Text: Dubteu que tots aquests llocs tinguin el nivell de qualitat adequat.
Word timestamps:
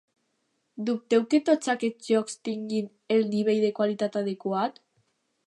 Dubteu 0.87 1.25
que 1.33 1.39
tots 1.49 1.73
aquests 1.73 2.09
llocs 2.13 2.39
tinguin 2.49 2.89
el 3.17 3.23
nivell 3.35 3.61
de 3.67 3.71
qualitat 3.83 4.19
adequat. 4.25 4.83